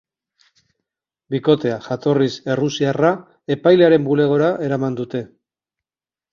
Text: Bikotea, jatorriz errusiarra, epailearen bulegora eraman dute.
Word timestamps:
Bikotea, 1.35 1.75
jatorriz 1.89 2.31
errusiarra, 2.55 3.13
epailearen 3.59 4.11
bulegora 4.11 4.51
eraman 4.73 5.01
dute. 5.05 5.27